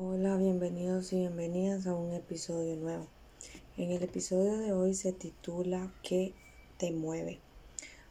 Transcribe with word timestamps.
Hola, 0.00 0.36
bienvenidos 0.36 1.12
y 1.12 1.16
bienvenidas 1.16 1.88
a 1.88 1.94
un 1.96 2.12
episodio 2.12 2.76
nuevo. 2.76 3.08
En 3.76 3.90
el 3.90 4.04
episodio 4.04 4.56
de 4.58 4.72
hoy 4.72 4.94
se 4.94 5.12
titula 5.12 5.92
¿Qué 6.04 6.34
te 6.76 6.92
mueve? 6.92 7.40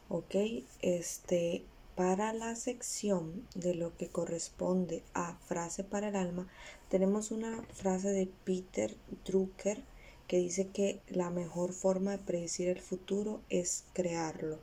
Ok, 0.10 0.36
este, 0.82 1.64
para 1.96 2.34
la 2.34 2.58
sección 2.58 3.48
de 3.56 3.74
lo 3.74 3.96
que 3.96 4.10
corresponde 4.10 5.02
a 5.14 5.38
frase 5.46 5.86
para 5.86 6.10
el 6.10 6.18
alma, 6.18 6.50
tenemos 6.90 7.32
una 7.32 7.64
frase 7.72 8.10
de 8.10 8.30
Peter 8.44 8.94
Drucker 9.24 9.82
que 10.28 10.40
dice 10.40 10.68
que 10.68 11.00
la 11.08 11.30
mejor 11.30 11.72
forma 11.72 12.12
de 12.12 12.18
predecir 12.18 12.68
el 12.68 12.82
futuro 12.82 13.40
es 13.48 13.86
crearlo. 13.94 14.60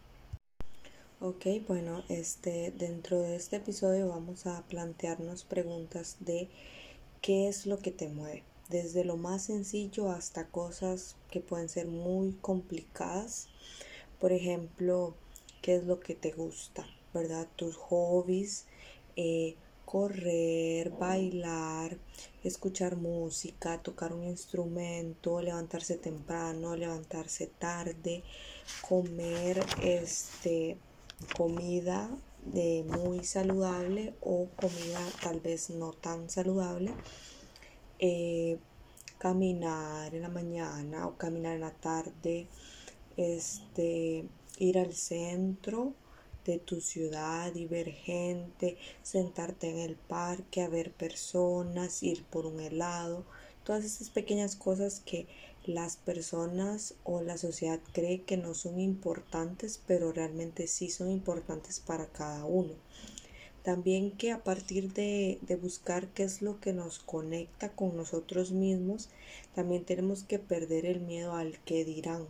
Ok, 1.20 1.46
bueno, 1.66 2.04
este, 2.10 2.70
dentro 2.76 3.18
de 3.22 3.36
este 3.36 3.56
episodio 3.56 4.08
vamos 4.08 4.46
a 4.46 4.62
plantearnos 4.68 5.44
preguntas 5.44 6.18
de 6.20 6.50
qué 7.24 7.48
es 7.48 7.64
lo 7.64 7.78
que 7.78 7.90
te 7.90 8.08
mueve. 8.08 8.42
Desde 8.68 9.02
lo 9.02 9.16
más 9.16 9.44
sencillo 9.44 10.10
hasta 10.10 10.48
cosas 10.48 11.16
que 11.30 11.40
pueden 11.40 11.70
ser 11.70 11.86
muy 11.86 12.34
complicadas. 12.34 13.48
Por 14.20 14.30
ejemplo, 14.32 15.14
qué 15.62 15.76
es 15.76 15.84
lo 15.84 16.00
que 16.00 16.14
te 16.14 16.32
gusta, 16.32 16.86
¿verdad? 17.14 17.48
Tus 17.56 17.76
hobbies, 17.76 18.66
eh, 19.16 19.56
correr, 19.86 20.90
bailar, 20.90 21.96
escuchar 22.42 22.96
música, 22.96 23.82
tocar 23.82 24.12
un 24.12 24.24
instrumento, 24.24 25.40
levantarse 25.40 25.96
temprano, 25.96 26.76
levantarse 26.76 27.46
tarde, 27.46 28.22
comer 28.86 29.64
este 29.82 30.76
comida 31.38 32.10
de 32.44 32.84
muy 32.84 33.24
saludable 33.24 34.14
o 34.20 34.48
comida 34.56 35.00
tal 35.22 35.40
vez 35.40 35.70
no 35.70 35.92
tan 35.92 36.28
saludable. 36.28 36.92
Eh, 37.98 38.58
caminar 39.18 40.14
en 40.14 40.22
la 40.22 40.28
mañana 40.28 41.06
o 41.06 41.16
caminar 41.16 41.54
en 41.54 41.62
la 41.62 41.70
tarde, 41.70 42.46
este, 43.16 44.26
ir 44.58 44.78
al 44.78 44.92
centro 44.92 45.94
de 46.44 46.58
tu 46.58 46.80
ciudad 46.80 47.54
y 47.54 47.66
ver 47.66 47.90
gente, 47.90 48.76
sentarte 49.02 49.70
en 49.70 49.78
el 49.78 49.96
parque 49.96 50.60
a 50.60 50.68
ver 50.68 50.92
personas, 50.92 52.02
ir 52.02 52.24
por 52.24 52.44
un 52.44 52.60
helado, 52.60 53.24
todas 53.64 53.84
esas 53.84 54.10
pequeñas 54.10 54.56
cosas 54.56 55.00
que 55.00 55.26
las 55.66 55.96
personas 55.96 56.94
o 57.04 57.22
la 57.22 57.38
sociedad 57.38 57.80
cree 57.92 58.22
que 58.22 58.36
no 58.36 58.54
son 58.54 58.80
importantes, 58.80 59.80
pero 59.86 60.12
realmente 60.12 60.66
sí 60.66 60.90
son 60.90 61.10
importantes 61.10 61.80
para 61.80 62.06
cada 62.06 62.44
uno. 62.44 62.72
También 63.62 64.10
que 64.10 64.30
a 64.30 64.44
partir 64.44 64.92
de, 64.92 65.38
de, 65.42 65.56
buscar 65.56 66.08
qué 66.08 66.24
es 66.24 66.42
lo 66.42 66.60
que 66.60 66.74
nos 66.74 66.98
conecta 66.98 67.70
con 67.72 67.96
nosotros 67.96 68.52
mismos, 68.52 69.08
también 69.54 69.84
tenemos 69.84 70.22
que 70.22 70.38
perder 70.38 70.84
el 70.84 71.00
miedo 71.00 71.34
al 71.34 71.58
que 71.64 71.84
dirán. 71.84 72.26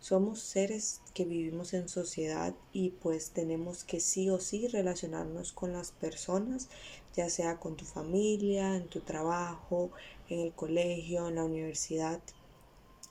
Somos 0.00 0.38
seres 0.38 1.00
que 1.12 1.24
vivimos 1.24 1.74
en 1.74 1.88
sociedad 1.88 2.54
y 2.72 2.90
pues 2.90 3.30
tenemos 3.30 3.82
que 3.82 3.98
sí 3.98 4.30
o 4.30 4.38
sí 4.38 4.68
relacionarnos 4.68 5.52
con 5.52 5.72
las 5.72 5.90
personas, 5.90 6.68
ya 7.16 7.28
sea 7.28 7.58
con 7.58 7.76
tu 7.76 7.84
familia, 7.84 8.76
en 8.76 8.86
tu 8.86 9.00
trabajo, 9.00 9.90
en 10.28 10.38
el 10.38 10.52
colegio, 10.52 11.26
en 11.26 11.34
la 11.34 11.44
universidad 11.44 12.20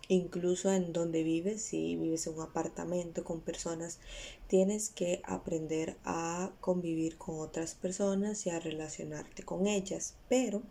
incluso 0.08 0.72
en 0.72 0.94
donde 0.94 1.24
vives, 1.24 1.62
si 1.62 1.96
vives 1.96 2.28
en 2.28 2.36
un 2.36 2.42
apartamento 2.42 3.24
con 3.24 3.42
personas, 3.42 4.00
tienes 4.48 4.90
que 4.90 5.22
aprender 5.26 5.98
a 6.06 6.52
convivir 6.62 7.18
con 7.18 7.40
otras 7.40 7.76
personas 7.76 8.46
y 8.46 8.50
a 8.50 8.60
relacionarte 8.60 9.44
con 9.44 9.68
ellas. 9.68 10.16
Pero 10.30 10.64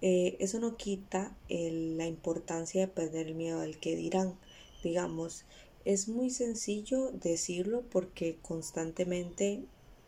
eh, 0.00 0.36
eso 0.40 0.60
no 0.60 0.76
quita 0.76 1.36
la 1.48 2.06
importancia 2.06 2.82
de 2.82 2.88
perder 2.88 3.28
el 3.28 3.34
miedo 3.34 3.60
al 3.60 3.78
que 3.78 3.96
dirán. 3.96 4.38
Digamos, 4.82 5.44
es 5.84 6.08
muy 6.08 6.30
sencillo 6.30 7.10
decirlo 7.12 7.82
porque 7.90 8.38
constantemente 8.42 9.64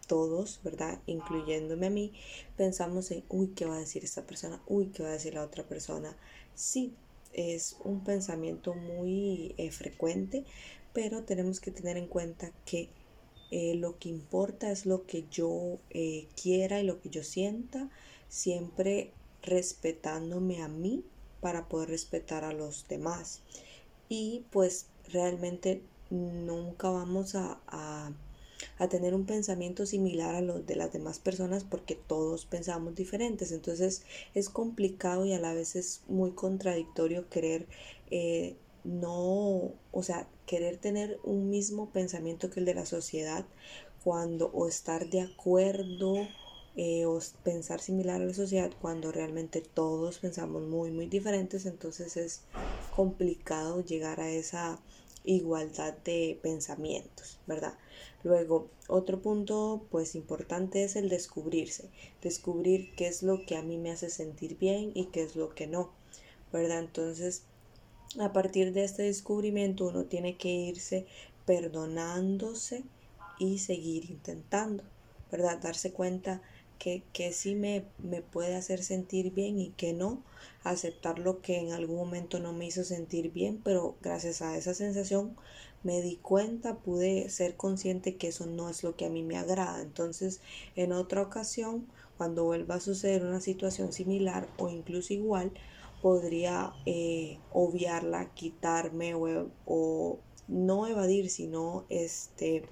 todos, 0.06 0.60
¿verdad? 0.64 1.00
Incluyéndome 1.06 1.86
a 1.86 1.90
mí, 1.90 2.12
pensamos 2.56 3.10
en, 3.10 3.24
uy, 3.28 3.48
¿qué 3.48 3.66
va 3.66 3.76
a 3.76 3.80
decir 3.80 4.04
esta 4.04 4.26
persona? 4.26 4.62
Uy, 4.66 4.86
¿qué 4.88 5.02
va 5.02 5.10
a 5.10 5.12
decir 5.12 5.34
la 5.34 5.44
otra 5.44 5.64
persona? 5.68 6.16
Sí, 6.54 6.94
es 7.32 7.76
un 7.84 8.04
pensamiento 8.04 8.74
muy 8.74 9.54
eh, 9.58 9.70
frecuente, 9.70 10.44
pero 10.92 11.24
tenemos 11.24 11.60
que 11.60 11.70
tener 11.70 11.96
en 11.96 12.06
cuenta 12.06 12.52
que 12.64 12.88
eh, 13.50 13.74
lo 13.74 13.98
que 13.98 14.08
importa 14.08 14.70
es 14.70 14.84
lo 14.86 15.06
que 15.06 15.24
yo 15.30 15.78
eh, 15.90 16.28
quiera 16.40 16.80
y 16.80 16.84
lo 16.84 17.00
que 17.00 17.08
yo 17.08 17.22
sienta, 17.22 17.88
siempre 18.28 19.12
respetándome 19.42 20.62
a 20.62 20.68
mí 20.68 21.04
para 21.40 21.68
poder 21.68 21.90
respetar 21.90 22.44
a 22.44 22.52
los 22.52 22.86
demás. 22.88 23.42
Y 24.08 24.44
pues 24.50 24.86
realmente 25.08 25.82
nunca 26.10 26.90
vamos 26.90 27.34
a 27.34 27.60
a 27.66 28.12
tener 28.88 29.14
un 29.14 29.26
pensamiento 29.26 29.86
similar 29.86 30.34
a 30.34 30.41
los 30.41 30.66
de 30.66 30.76
las 30.76 30.92
demás 30.92 31.19
personas 31.19 31.64
porque 31.64 31.94
todos 31.94 32.46
pensamos 32.46 32.94
diferentes. 32.94 33.52
Entonces 33.52 34.02
es 34.34 34.48
complicado 34.48 35.24
y 35.26 35.32
a 35.32 35.38
la 35.38 35.54
vez 35.54 35.76
es 35.76 36.02
muy 36.08 36.32
contradictorio 36.32 37.28
querer 37.28 37.66
eh, 38.10 38.56
no, 38.84 39.72
o 39.92 40.02
sea, 40.02 40.28
querer 40.46 40.78
tener 40.78 41.19
un 41.24 41.50
mismo 41.50 41.91
pensamiento 41.91 42.50
que 42.50 42.60
el 42.60 42.66
de 42.66 42.74
la 42.74 42.86
sociedad 42.86 43.44
cuando 44.02 44.46
o 44.52 44.66
estar 44.66 45.10
de 45.10 45.20
acuerdo 45.20 46.14
eh, 46.76 47.04
o 47.04 47.19
pensar 47.42 47.80
similar 47.80 48.22
a 48.22 48.25
la 48.25 48.34
sociedad 48.34 48.70
cuando 48.80 49.10
realmente 49.12 49.60
todos 49.60 50.19
pensamos 50.19 50.62
muy 50.62 50.92
muy 50.92 51.06
diferentes 51.06 51.66
entonces 51.66 52.16
es 52.16 52.42
complicado 52.94 53.84
llegar 53.84 54.20
a 54.20 54.30
esa 54.30 54.78
igualdad 55.24 55.96
de 56.04 56.38
pensamientos, 56.42 57.38
¿verdad? 57.46 57.78
Luego, 58.24 58.68
otro 58.88 59.20
punto 59.20 59.86
pues 59.90 60.14
importante 60.14 60.84
es 60.84 60.96
el 60.96 61.08
descubrirse, 61.08 61.90
descubrir 62.22 62.94
qué 62.96 63.06
es 63.08 63.22
lo 63.22 63.44
que 63.46 63.56
a 63.56 63.62
mí 63.62 63.78
me 63.78 63.90
hace 63.90 64.10
sentir 64.10 64.58
bien 64.58 64.92
y 64.94 65.06
qué 65.06 65.22
es 65.22 65.36
lo 65.36 65.50
que 65.54 65.66
no, 65.66 65.90
¿verdad? 66.52 66.80
Entonces, 66.80 67.42
a 68.18 68.32
partir 68.32 68.72
de 68.72 68.84
este 68.84 69.02
descubrimiento 69.02 69.86
uno 69.86 70.04
tiene 70.04 70.36
que 70.36 70.48
irse 70.48 71.06
perdonándose 71.44 72.84
y 73.38 73.58
seguir 73.58 74.10
intentando, 74.10 74.84
¿verdad? 75.30 75.58
Darse 75.58 75.92
cuenta 75.92 76.42
que, 76.78 77.02
que 77.12 77.32
sí 77.32 77.54
me, 77.54 77.84
me 77.98 78.22
puede 78.22 78.54
hacer 78.54 78.82
sentir 78.82 79.32
bien 79.32 79.58
y 79.58 79.70
que 79.70 79.92
no, 79.92 80.22
aceptar 80.64 81.18
lo 81.18 81.40
que 81.40 81.58
en 81.58 81.72
algún 81.72 81.96
momento 81.96 82.38
no 82.38 82.52
me 82.52 82.66
hizo 82.66 82.84
sentir 82.84 83.32
bien, 83.32 83.60
pero 83.62 83.96
gracias 84.00 84.42
a 84.42 84.56
esa 84.56 84.74
sensación 84.74 85.36
me 85.82 86.02
di 86.02 86.16
cuenta, 86.16 86.78
pude 86.78 87.28
ser 87.30 87.56
consciente 87.56 88.16
que 88.16 88.28
eso 88.28 88.46
no 88.46 88.68
es 88.68 88.82
lo 88.82 88.96
que 88.96 89.06
a 89.06 89.10
mí 89.10 89.22
me 89.22 89.36
agrada. 89.36 89.80
Entonces, 89.80 90.40
en 90.76 90.92
otra 90.92 91.22
ocasión, 91.22 91.86
cuando 92.16 92.44
vuelva 92.44 92.76
a 92.76 92.80
suceder 92.80 93.24
una 93.24 93.40
situación 93.40 93.92
similar 93.92 94.48
o 94.58 94.68
incluso 94.68 95.12
igual, 95.12 95.52
podría 96.02 96.72
eh, 96.86 97.38
obviarla, 97.52 98.32
quitarme 98.34 99.14
o, 99.14 99.50
o, 99.66 100.18
no 100.48 100.86
evadir, 100.86 101.30
sino 101.30 101.84
este 101.90 102.64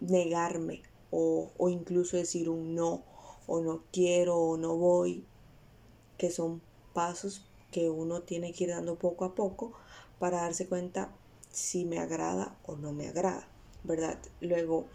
negarme 0.00 0.82
o, 1.12 1.52
o 1.56 1.68
incluso 1.68 2.16
decir 2.16 2.48
un 2.48 2.74
no 2.74 3.04
o 3.46 3.60
no 3.60 3.84
quiero 3.92 4.36
o 4.36 4.56
no 4.56 4.76
voy, 4.76 5.24
que 6.18 6.30
son 6.30 6.60
pasos 6.92 7.46
que 7.70 7.88
uno 7.88 8.22
tiene 8.22 8.52
que 8.52 8.64
ir 8.64 8.70
dando 8.70 8.96
poco 8.96 9.24
a 9.24 9.34
poco 9.34 9.72
para 10.18 10.42
darse 10.42 10.66
cuenta 10.66 11.10
si 11.50 11.84
me 11.84 11.98
agrada 11.98 12.56
o 12.66 12.76
no 12.76 12.92
me 12.92 13.08
agrada, 13.08 13.46
¿verdad? 13.84 14.18
Luego, 14.40 14.86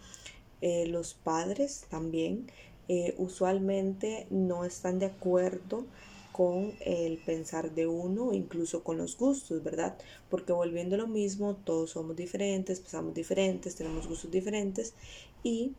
eh, 0.60 0.86
los 0.86 1.14
padres 1.14 1.84
también 1.88 2.50
eh, 2.88 3.14
usualmente 3.18 4.26
no 4.30 4.64
están 4.64 4.98
de 4.98 5.06
acuerdo 5.06 5.86
con 6.32 6.72
el 6.80 7.18
pensar 7.18 7.74
de 7.74 7.86
uno, 7.86 8.32
incluso 8.32 8.84
con 8.84 8.96
los 8.96 9.16
gustos, 9.16 9.62
¿verdad? 9.62 9.98
Porque 10.30 10.52
volviendo 10.52 10.96
lo 10.96 11.08
mismo, 11.08 11.56
todos 11.56 11.90
somos 11.90 12.16
diferentes, 12.16 12.80
pensamos 12.80 13.12
diferentes, 13.12 13.74
tenemos 13.74 14.06
gustos 14.06 14.30
diferentes 14.30 14.94
y 15.42 15.74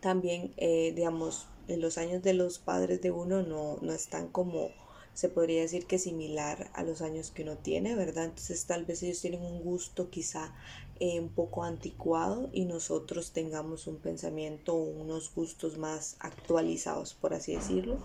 también, 0.00 0.52
eh, 0.56 0.92
digamos, 0.94 1.46
en 1.68 1.80
los 1.80 1.98
años 1.98 2.22
de 2.22 2.34
los 2.34 2.58
padres 2.58 3.00
de 3.00 3.10
uno 3.10 3.42
no, 3.42 3.78
no 3.80 3.92
están 3.92 4.28
como 4.28 4.70
se 5.14 5.28
podría 5.28 5.62
decir 5.62 5.86
que 5.86 5.98
similar 5.98 6.70
a 6.72 6.82
los 6.82 7.02
años 7.02 7.30
que 7.30 7.42
uno 7.42 7.56
tiene, 7.56 7.94
¿verdad? 7.94 8.24
Entonces 8.24 8.64
tal 8.66 8.84
vez 8.84 9.02
ellos 9.02 9.20
tienen 9.20 9.42
un 9.42 9.62
gusto 9.62 10.08
quizá 10.08 10.54
eh, 10.98 11.20
un 11.20 11.28
poco 11.28 11.64
anticuado 11.64 12.48
y 12.52 12.64
nosotros 12.64 13.32
tengamos 13.32 13.86
un 13.86 13.96
pensamiento 13.96 14.74
o 14.74 14.82
unos 14.82 15.34
gustos 15.34 15.78
más 15.78 16.16
actualizados, 16.20 17.14
por 17.14 17.34
así 17.34 17.54
decirlo. 17.54 17.98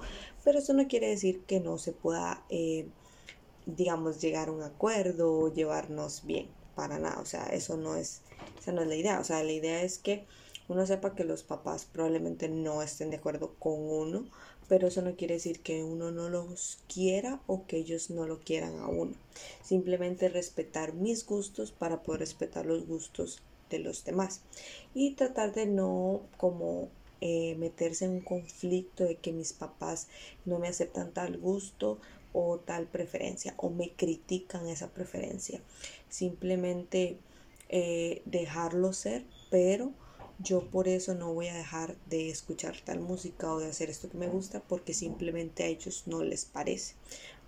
Pero 0.43 0.59
eso 0.59 0.73
no 0.73 0.87
quiere 0.87 1.07
decir 1.07 1.43
que 1.43 1.59
no 1.59 1.77
se 1.77 1.91
pueda, 1.91 2.43
eh, 2.49 2.87
digamos, 3.65 4.21
llegar 4.21 4.49
a 4.49 4.51
un 4.51 4.63
acuerdo 4.63 5.33
o 5.33 5.53
llevarnos 5.53 6.25
bien, 6.25 6.47
para 6.75 6.99
nada. 6.99 7.21
O 7.21 7.25
sea, 7.25 7.45
eso 7.47 7.77
no 7.77 7.95
es, 7.95 8.21
esa 8.59 8.71
no 8.71 8.81
es 8.81 8.87
la 8.87 8.95
idea. 8.95 9.19
O 9.19 9.23
sea, 9.23 9.43
la 9.43 9.51
idea 9.51 9.83
es 9.83 9.99
que 9.99 10.25
uno 10.67 10.85
sepa 10.85 11.15
que 11.15 11.23
los 11.23 11.43
papás 11.43 11.85
probablemente 11.85 12.49
no 12.49 12.81
estén 12.81 13.11
de 13.11 13.17
acuerdo 13.17 13.55
con 13.59 13.73
uno, 13.73 14.25
pero 14.67 14.87
eso 14.87 15.01
no 15.01 15.15
quiere 15.15 15.35
decir 15.35 15.59
que 15.61 15.83
uno 15.83 16.11
no 16.11 16.29
los 16.29 16.79
quiera 16.91 17.39
o 17.47 17.67
que 17.67 17.77
ellos 17.77 18.09
no 18.09 18.25
lo 18.25 18.39
quieran 18.39 18.79
a 18.79 18.87
uno. 18.87 19.13
Simplemente 19.63 20.29
respetar 20.29 20.93
mis 20.93 21.25
gustos 21.25 21.71
para 21.71 22.01
poder 22.01 22.21
respetar 22.21 22.65
los 22.65 22.87
gustos 22.87 23.41
de 23.69 23.79
los 23.79 24.03
demás 24.05 24.41
y 24.93 25.11
tratar 25.11 25.53
de 25.53 25.65
no 25.65 26.21
como 26.37 26.89
eh, 27.21 27.55
meterse 27.55 28.05
en 28.05 28.11
un 28.11 28.21
conflicto 28.21 29.03
de 29.03 29.15
que 29.15 29.31
mis 29.31 29.53
papás 29.53 30.07
no 30.45 30.59
me 30.59 30.67
aceptan 30.67 31.11
tal 31.11 31.37
gusto 31.37 31.99
o 32.33 32.59
tal 32.59 32.87
preferencia 32.87 33.53
o 33.57 33.69
me 33.69 33.91
critican 33.91 34.67
esa 34.67 34.89
preferencia. 34.89 35.61
Simplemente 36.09 37.17
eh, 37.69 38.21
dejarlo 38.25 38.93
ser, 38.93 39.23
pero 39.49 39.93
yo 40.39 40.69
por 40.69 40.87
eso 40.87 41.15
no 41.15 41.33
voy 41.33 41.47
a 41.47 41.55
dejar 41.55 41.95
de 42.09 42.29
escuchar 42.29 42.75
tal 42.83 42.99
música 42.99 43.53
o 43.53 43.59
de 43.59 43.67
hacer 43.67 43.89
esto 43.89 44.09
que 44.09 44.17
me 44.17 44.27
gusta 44.27 44.61
porque 44.61 44.93
simplemente 44.93 45.63
a 45.63 45.67
ellos 45.67 46.03
no 46.07 46.23
les 46.23 46.45
parece, 46.45 46.95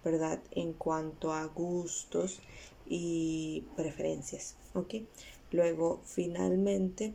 ¿verdad? 0.03 0.41
En 0.51 0.73
cuanto 0.73 1.33
a 1.33 1.45
gustos 1.45 2.39
y 2.85 3.65
preferencias, 3.75 4.55
¿ok? 4.73 4.95
Luego, 5.51 6.01
finalmente, 6.05 7.13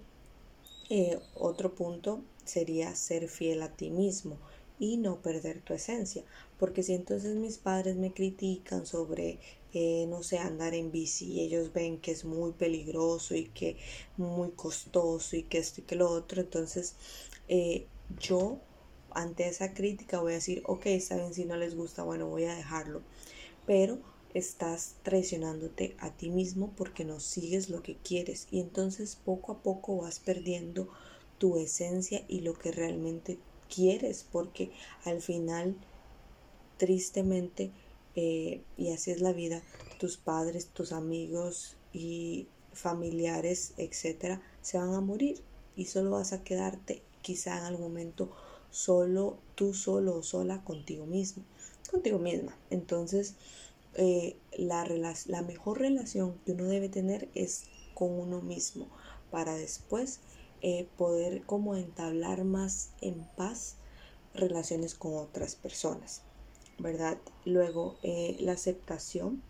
eh, 0.90 1.18
otro 1.34 1.74
punto 1.74 2.22
sería 2.44 2.94
ser 2.94 3.28
fiel 3.28 3.62
a 3.62 3.74
ti 3.74 3.90
mismo 3.90 4.36
y 4.78 4.96
no 4.96 5.22
perder 5.22 5.60
tu 5.60 5.74
esencia. 5.74 6.24
Porque 6.58 6.82
si 6.82 6.94
entonces 6.94 7.36
mis 7.36 7.58
padres 7.58 7.96
me 7.96 8.12
critican 8.12 8.86
sobre, 8.86 9.38
no 10.08 10.22
sé, 10.22 10.38
andar 10.38 10.74
en 10.74 10.92
bici 10.92 11.26
y 11.32 11.40
ellos 11.40 11.72
ven 11.72 11.98
que 11.98 12.12
es 12.12 12.24
muy 12.24 12.52
peligroso 12.52 13.34
y 13.34 13.46
que 13.46 13.76
muy 14.16 14.50
costoso 14.50 15.36
y 15.36 15.44
que 15.44 15.58
esto 15.58 15.80
y 15.80 15.84
que 15.84 15.96
lo 15.96 16.10
otro, 16.10 16.40
entonces 16.40 16.94
eh, 17.48 17.86
yo 18.20 18.58
ante 19.10 19.48
esa 19.48 19.74
crítica 19.74 20.20
voy 20.20 20.32
a 20.32 20.36
decir, 20.36 20.62
ok, 20.66 20.86
saben 21.00 21.34
si 21.34 21.44
no 21.44 21.56
les 21.56 21.74
gusta, 21.74 22.02
bueno, 22.02 22.28
voy 22.28 22.44
a 22.44 22.54
dejarlo. 22.54 23.02
Pero 23.66 23.98
estás 24.34 24.94
traicionándote 25.02 25.94
a 25.98 26.10
ti 26.10 26.30
mismo 26.30 26.72
porque 26.76 27.04
no 27.04 27.20
sigues 27.20 27.68
lo 27.68 27.82
que 27.82 27.96
quieres 27.96 28.48
y 28.50 28.60
entonces 28.60 29.16
poco 29.16 29.52
a 29.52 29.58
poco 29.62 29.98
vas 29.98 30.18
perdiendo 30.18 30.88
tu 31.38 31.58
esencia 31.58 32.24
y 32.28 32.40
lo 32.40 32.54
que 32.54 32.72
realmente 32.72 33.38
quieres, 33.74 34.24
porque 34.30 34.70
al 35.04 35.20
final, 35.20 35.74
tristemente, 36.78 37.70
eh, 38.14 38.62
y 38.76 38.92
así 38.92 39.10
es 39.10 39.20
la 39.20 39.32
vida, 39.32 39.62
tus 39.98 40.16
padres, 40.16 40.68
tus 40.68 40.92
amigos 40.92 41.76
y 41.92 42.48
familiares, 42.72 43.74
etcétera, 43.76 44.42
se 44.62 44.78
van 44.78 44.94
a 44.94 45.00
morir 45.00 45.42
y 45.76 45.86
solo 45.86 46.12
vas 46.12 46.32
a 46.32 46.42
quedarte 46.42 47.02
quizá 47.22 47.58
en 47.58 47.64
algún 47.64 47.88
momento 47.88 48.30
solo, 48.70 49.38
tú 49.54 49.74
solo 49.74 50.16
o 50.16 50.22
sola 50.22 50.64
contigo 50.64 51.06
mismo, 51.06 51.44
contigo 51.90 52.18
misma. 52.18 52.56
Entonces, 52.70 53.34
eh, 53.94 54.36
la, 54.56 54.86
la 55.26 55.42
mejor 55.42 55.78
relación 55.78 56.38
que 56.44 56.52
uno 56.52 56.64
debe 56.64 56.88
tener 56.88 57.28
es 57.34 57.64
con 57.94 58.10
uno 58.10 58.40
mismo 58.40 58.88
para 59.30 59.54
después 59.54 60.20
eh, 60.62 60.86
poder 60.96 61.42
como 61.42 61.76
entablar 61.76 62.44
más 62.44 62.90
en 63.00 63.26
paz 63.36 63.76
relaciones 64.34 64.94
con 64.94 65.16
otras 65.16 65.56
personas, 65.56 66.22
¿verdad? 66.82 67.18
Luego, 67.44 67.96
eh, 68.02 68.36
la 68.40 68.52
aceptación 68.52 69.42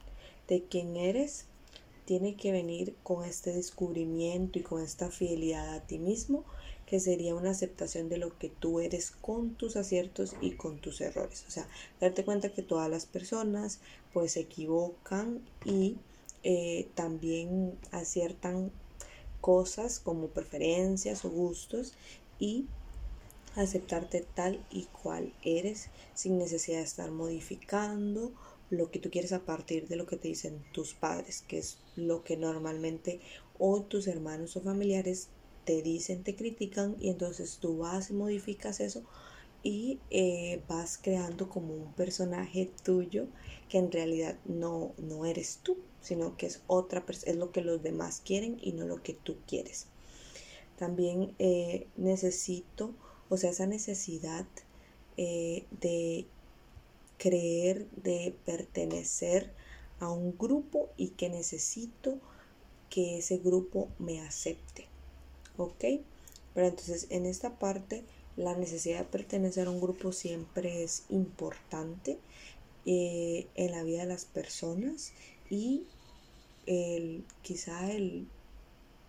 de 0.49 0.63
quién 0.63 0.97
eres 0.97 1.47
tiene 2.05 2.37
que 2.37 2.53
venir 2.53 2.95
con 3.03 3.25
este 3.25 3.53
descubrimiento 3.53 4.59
y 4.59 4.63
con 4.63 4.83
esta 4.83 5.11
fidelidad 5.11 5.75
a 5.75 5.81
ti 5.87 5.99
mismo, 5.99 6.45
que 6.87 7.01
sería 7.01 7.35
una 7.35 7.51
aceptación 7.51 8.09
de 8.09 8.19
lo 8.19 8.37
que 8.39 8.51
tú 8.51 8.81
eres 8.81 9.11
con 9.11 9.55
tus 9.55 9.77
aciertos 9.77 10.37
y 10.41 10.53
con 10.53 10.79
tus 10.79 11.01
errores. 11.01 11.45
O 11.49 11.51
sea, 11.51 11.67
darte 12.01 12.25
cuenta 12.25 12.53
que 12.53 12.63
todas 12.63 12.91
las 12.91 13.07
personas 13.07 13.81
pues 14.13 14.33
se 14.33 14.41
equivocan 14.41 15.41
y 15.65 15.97
eh, 16.43 16.89
también 16.95 17.79
aciertan 17.93 18.73
cosas 19.41 20.01
como 20.01 20.29
preferencias 20.29 21.25
o 21.25 21.31
gustos 21.31 21.95
y 22.39 22.67
aceptarte 23.57 24.25
tal 24.35 24.65
y 24.71 24.85
cual 24.87 25.33
eres 25.43 25.91
sin 26.15 26.39
necesidad 26.39 26.79
de 26.79 26.85
estar 26.85 27.11
modificando 27.11 28.33
lo 28.71 28.91
que 28.91 28.99
tú 28.99 29.11
quieres 29.11 29.33
a 29.33 29.45
partir 29.45 29.89
de 29.89 29.97
lo 29.97 30.07
que 30.07 30.17
te 30.17 30.29
dicen 30.29 30.65
tus 30.73 30.95
padres, 30.95 31.43
que 31.43 31.59
es 31.59 31.79
lo 31.97 32.25
que 32.25 32.37
normalmente 32.37 33.21
o 33.59 33.83
tus 33.83 34.07
hermanos 34.07 34.57
o 34.57 34.63
familiares 34.63 35.29
te 35.65 35.83
dicen, 35.83 36.25
te 36.25 36.35
critican 36.35 36.97
y 36.99 37.11
entonces 37.11 37.59
tú 37.59 37.79
vas 37.79 38.11
y 38.11 38.15
modificas 38.15 38.81
eso 38.81 39.05
y 39.63 40.01
eh, 40.11 40.63
vas 40.69 40.99
creando 40.99 41.49
como 41.49 41.75
un 41.75 41.93
personaje 41.93 42.71
tuyo 42.83 43.27
que 43.69 43.79
en 43.79 43.93
realidad 43.93 44.39
no, 44.47 44.93
no 44.99 45.27
eres 45.27 45.61
tú 45.63 45.77
sino 46.03 46.37
que 46.37 46.47
es 46.47 46.63
otra 46.67 47.05
es 47.09 47.37
lo 47.37 47.53
que 47.53 47.63
los 47.63 47.83
demás 47.83 48.21
quieren 48.25 48.59
y 48.61 48.73
no 48.73 48.87
lo 48.87 49.03
que 49.03 49.15
tú 49.15 49.37
quieres. 49.47 49.87
También 50.77 51.35
eh, 51.39 51.87
necesito, 51.97 52.95
o 53.33 53.39
sea, 53.39 53.49
esa 53.49 53.67
necesidad 53.67 54.45
eh, 55.17 55.65
de 55.81 56.27
creer, 57.17 57.89
de 57.93 58.37
pertenecer 58.45 59.51
a 60.01 60.11
un 60.11 60.37
grupo 60.37 60.91
y 60.99 61.09
que 61.09 61.31
necesito 61.31 62.19
que 62.91 63.17
ese 63.17 63.39
grupo 63.39 63.89
me 63.99 64.21
acepte. 64.21 64.85
¿Ok? 65.57 65.83
Pero 66.53 66.67
entonces 66.67 67.07
en 67.09 67.25
esta 67.25 67.59
parte 67.59 68.05
la 68.37 68.55
necesidad 68.55 68.99
de 68.99 69.05
pertenecer 69.07 69.67
a 69.67 69.71
un 69.71 69.81
grupo 69.81 70.13
siempre 70.13 70.83
es 70.83 71.05
importante 71.09 72.19
eh, 72.85 73.47
en 73.55 73.71
la 73.71 73.83
vida 73.83 74.01
de 74.01 74.09
las 74.09 74.27
personas 74.27 75.15
y 75.49 75.87
el, 76.67 77.25
quizá 77.41 77.91
el, 77.93 78.29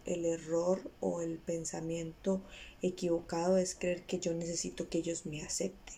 el 0.06 0.26
error 0.26 0.92
o 1.00 1.22
el 1.22 1.38
pensamiento 1.38 2.42
equivocado 2.82 3.58
es 3.58 3.76
creer 3.76 4.04
que 4.04 4.20
yo 4.20 4.34
necesito 4.34 4.90
que 4.90 5.00
ellos 5.00 5.26
me 5.26 5.42
acepten, 5.42 5.96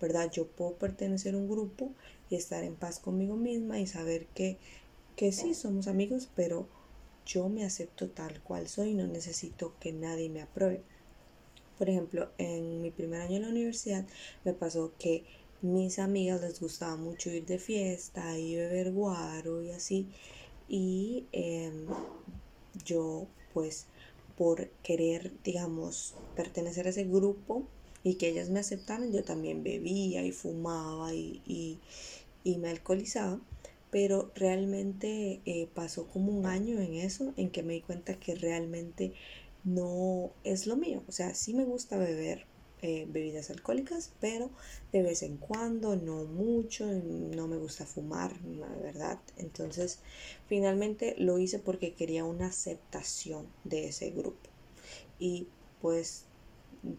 ¿verdad? 0.00 0.30
Yo 0.30 0.46
puedo 0.46 0.74
pertenecer 0.74 1.34
a 1.34 1.38
un 1.38 1.48
grupo 1.48 1.92
y 2.30 2.36
estar 2.36 2.64
en 2.64 2.74
paz 2.74 2.98
conmigo 2.98 3.36
misma 3.36 3.80
y 3.80 3.86
saber 3.86 4.26
que, 4.34 4.58
que 5.16 5.32
sí 5.32 5.54
somos 5.54 5.88
amigos, 5.88 6.28
pero 6.34 6.66
yo 7.26 7.48
me 7.48 7.64
acepto 7.64 8.08
tal 8.08 8.40
cual 8.42 8.68
soy, 8.68 8.94
no 8.94 9.06
necesito 9.06 9.74
que 9.80 9.92
nadie 9.92 10.30
me 10.30 10.42
apruebe. 10.42 10.82
Por 11.76 11.88
ejemplo, 11.88 12.30
en 12.38 12.82
mi 12.82 12.90
primer 12.90 13.20
año 13.20 13.36
en 13.36 13.42
la 13.42 13.48
universidad 13.48 14.06
me 14.44 14.52
pasó 14.52 14.92
que 14.98 15.24
mis 15.60 15.98
amigas 15.98 16.40
les 16.40 16.60
gustaba 16.60 16.96
mucho 16.96 17.30
ir 17.30 17.44
de 17.44 17.58
fiesta 17.58 18.38
y 18.38 18.56
beber 18.56 18.92
guaro 18.92 19.62
y 19.62 19.70
así. 19.70 20.08
Y 20.68 21.26
em, 21.32 21.86
yo 22.84 23.26
pues 23.58 23.86
por 24.36 24.68
querer, 24.84 25.32
digamos, 25.42 26.14
pertenecer 26.36 26.86
a 26.86 26.90
ese 26.90 27.02
grupo 27.02 27.66
y 28.04 28.14
que 28.14 28.28
ellas 28.28 28.50
me 28.50 28.60
aceptaran, 28.60 29.12
yo 29.12 29.24
también 29.24 29.64
bebía 29.64 30.22
y 30.24 30.30
fumaba 30.30 31.12
y, 31.12 31.80
me 32.44 32.68
alcoholizaba. 32.68 33.40
Pero 33.90 34.30
realmente 34.36 35.40
eh, 35.44 35.68
pasó 35.74 36.06
como 36.06 36.30
un 36.30 36.46
año 36.46 36.80
en 36.80 36.94
eso, 36.94 37.34
en 37.36 37.50
que 37.50 37.64
me 37.64 37.72
di 37.72 37.80
cuenta 37.80 38.20
que 38.20 38.36
realmente 38.36 39.12
no 39.64 40.30
es 40.44 40.68
lo 40.68 40.76
mío. 40.76 41.02
O 41.08 41.12
sea, 41.12 41.34
sí 41.34 41.52
me 41.52 41.64
gusta 41.64 41.96
beber, 41.96 42.46
eh, 42.80 43.06
bebidas 43.08 43.50
alcohólicas, 43.50 44.12
pero 44.20 44.50
de 44.92 45.02
vez 45.02 45.22
en 45.22 45.36
cuando, 45.36 45.96
no 45.96 46.24
mucho, 46.24 46.86
no 46.86 47.48
me 47.48 47.56
gusta 47.56 47.86
fumar, 47.86 48.32
la 48.42 48.68
verdad. 48.68 49.18
Entonces, 49.36 49.98
finalmente 50.46 51.14
lo 51.18 51.38
hice 51.38 51.58
porque 51.58 51.94
quería 51.94 52.24
una 52.24 52.46
aceptación 52.46 53.46
de 53.64 53.88
ese 53.88 54.10
grupo. 54.10 54.48
Y 55.18 55.48
pues 55.80 56.24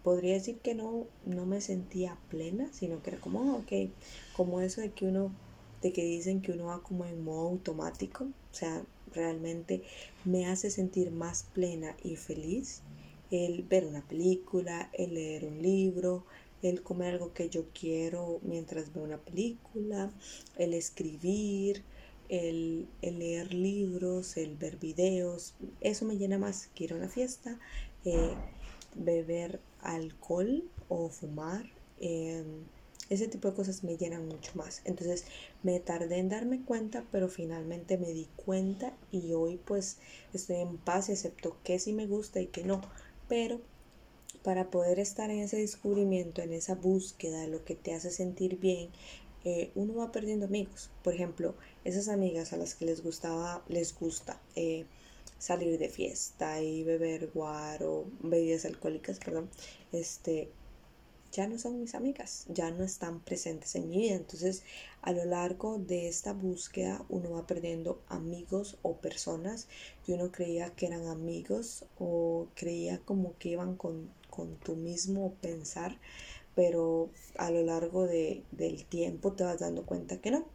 podría 0.03 0.33
decir 0.33 0.57
que 0.59 0.75
no, 0.75 1.07
no 1.25 1.45
me 1.45 1.61
sentía 1.61 2.17
plena, 2.29 2.69
sino 2.73 3.01
que 3.01 3.11
era 3.11 3.19
como, 3.19 3.43
ah, 3.43 3.55
ok, 3.55 3.89
como 4.35 4.61
eso 4.61 4.81
de 4.81 4.91
que 4.91 5.05
uno, 5.05 5.31
de 5.81 5.93
que 5.93 6.03
dicen 6.03 6.41
que 6.41 6.51
uno 6.51 6.65
va 6.65 6.83
como 6.83 7.05
en 7.05 7.23
modo 7.23 7.47
automático, 7.47 8.25
o 8.25 8.55
sea, 8.55 8.83
realmente 9.13 9.83
me 10.25 10.47
hace 10.47 10.71
sentir 10.71 11.11
más 11.11 11.43
plena 11.53 11.95
y 12.03 12.15
feliz 12.15 12.81
el 13.31 13.63
ver 13.63 13.85
una 13.85 14.07
película, 14.07 14.89
el 14.93 15.13
leer 15.13 15.45
un 15.45 15.61
libro, 15.61 16.25
el 16.61 16.81
comer 16.81 17.13
algo 17.13 17.33
que 17.33 17.49
yo 17.49 17.67
quiero 17.73 18.39
mientras 18.43 18.93
veo 18.93 19.03
una 19.03 19.19
película, 19.19 20.11
el 20.57 20.73
escribir, 20.73 21.83
el, 22.27 22.87
leer 23.01 23.53
libros, 23.53 24.37
el 24.37 24.55
ver 24.55 24.77
videos. 24.77 25.55
Eso 25.81 26.05
me 26.05 26.17
llena 26.17 26.37
más 26.37 26.67
que 26.67 26.85
ir 26.85 26.93
a 26.93 26.97
una 26.97 27.09
fiesta, 27.09 27.59
eh, 28.05 28.33
beber 28.95 29.59
alcohol 29.81 30.63
o 30.87 31.09
fumar. 31.09 31.65
Em, 31.99 32.65
ese 33.09 33.27
tipo 33.27 33.49
de 33.49 33.55
cosas 33.55 33.83
me 33.83 33.97
llenan 33.97 34.27
mucho 34.27 34.51
más. 34.55 34.81
Entonces 34.85 35.25
me 35.63 35.79
tardé 35.79 36.17
en 36.17 36.29
darme 36.29 36.61
cuenta, 36.61 37.05
pero 37.11 37.27
finalmente 37.27 37.97
me 37.97 38.13
di 38.13 38.27
cuenta 38.35 38.95
y 39.11 39.33
hoy 39.33 39.57
pues 39.57 39.97
estoy 40.33 40.57
en 40.57 40.77
paz 40.77 41.09
y 41.09 41.13
acepto 41.13 41.57
que 41.63 41.79
sí 41.79 41.93
me 41.93 42.05
gusta 42.05 42.39
y 42.39 42.47
que 42.47 42.63
no 42.63 42.81
pero 43.29 43.61
para 44.43 44.69
poder 44.69 44.99
estar 44.99 45.29
en 45.29 45.39
ese 45.39 45.57
descubrimiento, 45.57 46.41
en 46.41 46.51
esa 46.53 46.75
búsqueda 46.75 47.41
de 47.41 47.47
lo 47.47 47.63
que 47.63 47.75
te 47.75 47.93
hace 47.93 48.11
sentir 48.11 48.57
bien, 48.57 48.89
eh, 49.45 49.71
uno 49.75 49.95
va 49.95 50.11
perdiendo 50.11 50.47
amigos. 50.47 50.89
Por 51.03 51.13
ejemplo, 51.13 51.55
esas 51.85 52.09
amigas 52.09 52.51
a 52.51 52.57
las 52.57 52.75
que 52.75 52.85
les 52.85 53.03
gustaba, 53.03 53.63
les 53.69 53.97
gusta 53.97 54.41
eh, 54.55 54.85
salir 55.37 55.77
de 55.77 55.89
fiesta 55.89 56.61
y 56.61 56.83
beber 56.83 57.29
guaro, 57.33 58.05
bebidas 58.21 58.65
alcohólicas, 58.65 59.19
perdón, 59.19 59.49
este, 59.91 60.49
ya 61.31 61.47
no 61.47 61.59
son 61.59 61.79
mis 61.79 61.95
amigas, 61.95 62.45
ya 62.49 62.71
no 62.71 62.83
están 62.83 63.19
presentes 63.19 63.75
en 63.75 63.89
mi 63.89 63.97
vida. 63.97 64.15
Entonces, 64.15 64.63
a 65.01 65.11
lo 65.11 65.25
largo 65.25 65.77
de 65.77 66.07
esta 66.07 66.33
búsqueda, 66.33 67.05
uno 67.09 67.31
va 67.31 67.47
perdiendo 67.47 68.01
amigos 68.07 68.77
o 68.81 68.97
personas 68.97 69.67
que 70.05 70.13
uno 70.13 70.31
creía 70.31 70.71
que 70.71 70.87
eran 70.87 71.07
amigos 71.07 71.85
o 71.99 72.47
creía 72.55 72.99
como 72.99 73.37
que 73.37 73.49
iban 73.49 73.75
con, 73.75 74.17
tu 74.63 74.77
mismo 74.77 75.33
pensar, 75.41 75.97
pero 76.55 77.09
a 77.37 77.51
lo 77.51 77.61
largo 77.61 78.07
de, 78.07 78.41
del 78.51 78.85
tiempo 78.85 79.33
te 79.33 79.43
vas 79.43 79.59
dando 79.59 79.85
cuenta 79.85 80.21
que 80.21 80.31
no. 80.31 80.45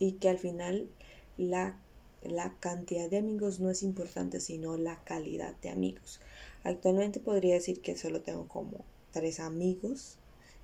Y 0.00 0.12
que 0.14 0.28
al 0.28 0.38
final 0.38 0.88
la, 1.36 1.78
la 2.22 2.56
cantidad 2.58 3.08
de 3.08 3.18
amigos 3.18 3.60
no 3.60 3.70
es 3.70 3.84
importante, 3.84 4.40
sino 4.40 4.76
la 4.76 5.04
calidad 5.04 5.54
de 5.62 5.70
amigos. 5.70 6.20
Actualmente 6.64 7.20
podría 7.20 7.54
decir 7.54 7.80
que 7.80 7.96
solo 7.96 8.22
tengo 8.22 8.48
como 8.48 8.84
tres 9.14 9.38
amigos 9.40 10.18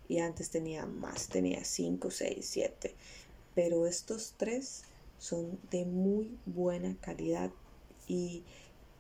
y 0.09 0.19
antes 0.19 0.51
tenía 0.51 0.85
más, 0.87 1.29
tenía 1.29 1.65
cinco, 1.65 2.11
seis, 2.11 2.47
siete. 2.51 2.97
Pero 3.55 3.87
estos 3.87 4.35
tres 4.37 4.83
son 5.19 5.59
de 5.71 5.85
muy 5.85 6.37
buena 6.47 6.97
calidad 7.01 7.53
y 8.09 8.43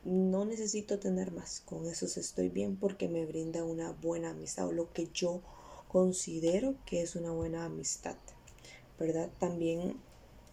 no 0.04 0.44
necesito 0.44 1.00
tener 1.00 1.32
más. 1.32 1.62
Con 1.66 1.86
esos 1.86 2.16
estoy 2.16 2.48
bien 2.48 2.76
porque 2.76 3.08
me 3.08 3.26
brinda 3.26 3.64
una 3.64 3.90
buena 3.90 4.30
amistad 4.30 4.68
o 4.68 4.72
lo 4.72 4.92
que 4.92 5.08
yo 5.12 5.42
considero 5.88 6.76
que 6.86 7.02
es 7.02 7.16
una 7.16 7.32
buena 7.32 7.64
amistad. 7.64 8.16
¿Verdad? 8.98 9.30
También 9.40 9.96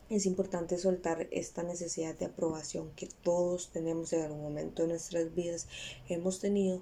es 0.10 0.26
importante 0.26 0.78
soltar 0.80 1.28
esta 1.32 1.62
necesidad 1.62 2.18
de 2.18 2.26
aprobación 2.26 2.90
que 2.96 3.08
todos 3.22 3.70
tenemos 3.70 4.12
en 4.14 4.24
algún 4.24 4.42
momento 4.42 4.82
de 4.82 4.90
nuestras 4.90 5.36
vidas 5.36 5.68
hemos 6.08 6.40
tenido 6.40 6.82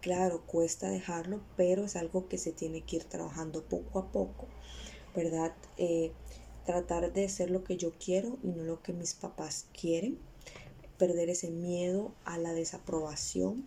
claro, 0.00 0.42
cuesta 0.46 0.90
dejarlo, 0.90 1.40
pero 1.56 1.84
es 1.84 1.96
algo 1.96 2.28
que 2.28 2.38
se 2.38 2.52
tiene 2.52 2.82
que 2.82 2.96
ir 2.96 3.04
trabajando 3.04 3.62
poco 3.64 3.98
a 3.98 4.12
poco, 4.12 4.46
¿verdad? 5.14 5.54
Eh, 5.76 6.12
tratar 6.64 7.12
de 7.12 7.28
ser 7.28 7.50
lo 7.50 7.64
que 7.64 7.76
yo 7.76 7.92
quiero 7.92 8.38
y 8.42 8.48
no 8.48 8.64
lo 8.64 8.82
que 8.82 8.92
mis 8.92 9.14
papás 9.14 9.66
quieren, 9.78 10.18
perder 10.98 11.30
ese 11.30 11.50
miedo 11.50 12.12
a 12.24 12.38
la 12.38 12.52
desaprobación, 12.52 13.64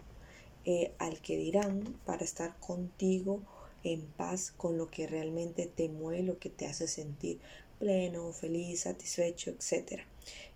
eh, 0.65 0.93
al 0.99 1.21
que 1.21 1.37
dirán, 1.37 1.97
para 2.05 2.23
estar 2.23 2.59
contigo 2.59 3.41
en 3.83 4.01
paz 4.01 4.51
con 4.51 4.77
lo 4.77 4.89
que 4.89 5.07
realmente 5.07 5.65
te 5.67 5.87
mueve, 5.89 6.23
lo 6.23 6.39
que 6.39 6.49
te 6.49 6.65
hace 6.65 6.87
sentir 6.87 7.39
pleno, 7.79 8.33
feliz, 8.33 8.81
satisfecho, 8.81 9.51
etc. 9.51 10.01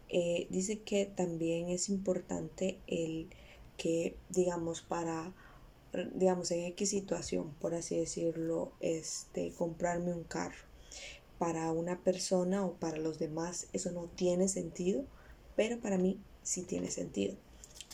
Eh, 0.09 0.47
dice 0.49 0.81
que 0.81 1.05
también 1.05 1.69
es 1.69 1.89
importante 1.89 2.77
el 2.87 3.29
que, 3.77 4.15
digamos, 4.29 4.81
para 4.81 5.33
digamos, 6.15 6.51
en 6.51 6.65
X 6.65 6.89
situación, 6.89 7.53
por 7.59 7.75
así 7.75 7.97
decirlo, 7.97 8.71
este, 8.79 9.53
comprarme 9.53 10.13
un 10.13 10.23
carro. 10.23 10.65
Para 11.37 11.71
una 11.71 12.03
persona 12.03 12.65
o 12.65 12.73
para 12.73 12.97
los 12.97 13.19
demás 13.19 13.67
eso 13.73 13.91
no 13.91 14.05
tiene 14.15 14.47
sentido, 14.47 15.05
pero 15.55 15.79
para 15.79 15.97
mí 15.97 16.19
sí 16.41 16.63
tiene 16.63 16.89
sentido. 16.89 17.35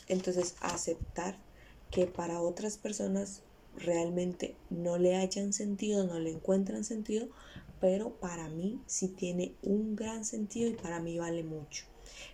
Entonces, 0.08 0.54
aceptar 0.60 1.38
que 1.90 2.06
para 2.06 2.40
otras 2.40 2.76
personas 2.76 3.42
realmente 3.76 4.54
no 4.70 4.98
le 4.98 5.16
hayan 5.16 5.52
sentido, 5.52 6.06
no 6.06 6.18
le 6.18 6.30
encuentran 6.30 6.84
sentido, 6.84 7.28
pero 7.80 8.10
para 8.20 8.48
mí 8.48 8.80
sí 8.86 9.08
tiene 9.08 9.54
un 9.62 9.96
gran 9.96 10.24
sentido 10.24 10.68
y 10.68 10.74
para 10.74 11.00
mí 11.00 11.18
vale 11.18 11.42
mucho. 11.42 11.86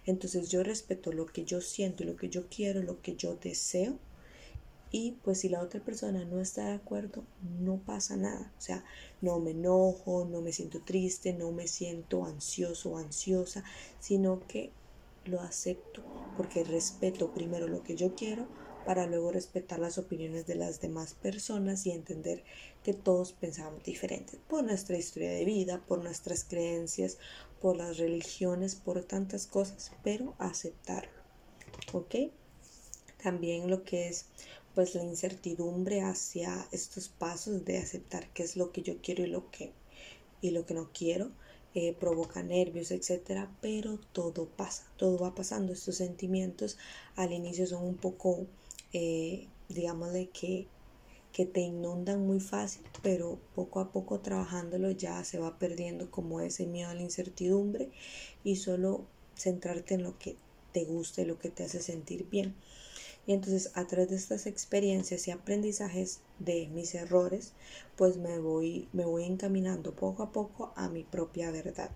Entonces 0.05 0.49
yo 0.49 0.63
respeto 0.63 1.13
lo 1.13 1.27
que 1.27 1.45
yo 1.45 1.61
siento, 1.61 2.05
lo 2.05 2.17
que 2.17 2.29
yo 2.29 2.49
quiero, 2.49 2.83
lo 2.83 3.01
que 3.03 3.17
yo 3.17 3.37
deseo 3.37 3.99
y 4.91 5.13
pues 5.25 5.41
si 5.41 5.49
la 5.49 5.61
otra 5.61 5.81
persona 5.81 6.25
no 6.25 6.41
está 6.41 6.67
de 6.67 6.75
acuerdo, 6.75 7.25
no 7.61 7.79
pasa 7.79 8.17
nada. 8.17 8.53
O 8.57 8.61
sea, 8.61 8.85
no 9.21 9.39
me 9.41 9.51
enojo, 9.51 10.25
no 10.25 10.41
me 10.41 10.53
siento 10.53 10.81
triste, 10.83 11.33
no 11.33 11.53
me 11.53 11.67
siento 11.67 12.25
ansioso 12.25 12.93
o 12.93 12.99
ansiosa, 12.99 13.65
sino 14.01 14.47
que 14.47 14.71
lo 15.25 15.41
acepto 15.41 16.03
porque 16.37 16.65
respeto 16.65 17.33
primero 17.33 17.67
lo 17.67 17.83
que 17.83 17.97
yo 17.97 18.15
quiero 18.15 18.47
para 18.85 19.07
luego 19.07 19.33
respetar 19.33 19.81
las 19.81 19.99
opiniones 19.99 20.47
de 20.47 20.55
las 20.55 20.81
demás 20.81 21.15
personas 21.15 21.85
y 21.87 21.91
entender 21.91 22.45
que 22.85 22.95
todos 22.95 23.33
pensamos 23.33 23.83
diferentes 23.83 24.39
por 24.49 24.63
nuestra 24.63 24.97
historia 24.97 25.31
de 25.33 25.45
vida, 25.45 25.83
por 25.89 26.05
nuestras 26.05 26.45
creencias, 26.45 27.19
por 27.61 27.77
las 27.77 27.99
religiones, 27.99 28.77
por 28.77 29.03
tantas 29.03 29.49
cosas, 29.49 29.91
pero 30.05 30.35
aceptarlo. 30.39 31.11
¿Ok? 31.93 32.15
También 33.21 33.69
lo 33.69 33.83
que 33.83 34.07
es 34.07 34.27
pues 34.77 34.95
la 34.95 35.03
incertidumbre 35.03 36.03
hacia 36.03 36.69
estos 36.71 37.09
pasos 37.09 37.65
de 37.65 37.79
aceptar 37.79 38.29
qué 38.35 38.43
es 38.43 38.59
lo 38.59 38.73
que 38.73 38.83
yo 38.83 39.01
quiero 39.01 39.25
y 39.25 39.29
lo 39.29 39.51
que, 39.51 39.73
y 40.43 40.51
lo 40.51 40.67
que 40.67 40.75
no 40.75 40.91
quiero. 40.93 41.31
Eh, 41.75 41.97
provoca 41.99 42.43
nervios, 42.43 42.91
etcétera, 42.91 43.51
pero 43.63 43.99
todo 44.13 44.45
pasa, 44.45 44.85
todo 44.99 45.19
va 45.19 45.35
pasando. 45.35 45.73
Estos 45.73 45.97
sentimientos 45.97 46.77
al 47.17 47.33
inicio 47.33 47.67
son 47.67 47.85
un 47.85 47.97
poco, 47.97 48.47
eh, 48.93 49.47
digámosle 49.71 50.29
que, 50.29 50.67
que 51.33 51.47
te 51.47 51.61
inundan 51.61 52.27
muy 52.27 52.41
fácil, 52.41 52.83
pero 53.03 53.39
poco 53.55 53.81
a 53.81 53.93
poco 53.93 54.21
trabajándolo 54.21 54.91
ya 54.91 55.25
se 55.25 55.39
va 55.39 55.59
perdiendo 55.59 56.11
como 56.11 56.43
ese 56.43 56.67
miedo 56.67 56.91
a 56.91 56.95
la 56.95 57.03
incertidumbre 57.03 57.91
y 58.45 58.57
solo 58.57 59.07
centrarte 59.37 59.95
en 59.95 60.03
lo 60.03 60.19
que 60.19 60.37
te 60.73 60.85
gusta 60.85 61.23
y 61.23 61.25
lo 61.25 61.39
que 61.39 61.49
te 61.49 61.65
hace 61.65 61.81
sentir 61.81 62.29
bien. 62.29 62.55
Y 63.27 63.33
entonces 63.33 63.73
a 63.75 63.87
través 63.87 64.11
de 64.11 64.17
estas 64.17 64.47
experiencias 64.47 65.27
y 65.27 65.33
aprendizajes 65.33 66.21
de 66.39 66.69
mis 66.69 66.95
errores, 66.95 67.53
pues 67.97 68.17
me 68.17 68.39
voy, 68.39 68.89
me 68.93 69.05
voy 69.05 69.25
encaminando 69.25 69.95
poco 69.95 70.23
a 70.23 70.33
poco 70.33 70.73
a 70.77 70.89
mi 70.89 71.03
propia 71.03 71.51
verdad, 71.51 71.91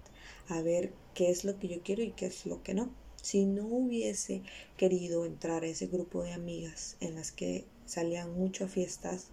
a 0.49 0.61
ver 0.61 0.93
qué 1.15 1.31
es 1.31 1.45
lo 1.45 1.59
que 1.59 1.69
yo 1.69 1.83
quiero 1.83 2.03
y 2.03 2.11
qué 2.13 2.27
es 2.27 2.47
lo 2.47 2.63
que 2.63 2.75
no. 2.75 2.91
Si 3.23 3.45
no 3.45 3.67
hubiese 3.67 4.43
querido 4.77 5.25
entrar 5.25 5.63
a 5.63 5.69
ese 5.69 5.87
grupo 5.87 6.23
de 6.23 6.33
amigas 6.33 6.97
en 7.01 7.15
las 7.15 7.31
que 7.31 7.67
salían 7.87 8.33
mucho 8.35 8.65
a 8.65 8.69
fiestas, 8.69 9.29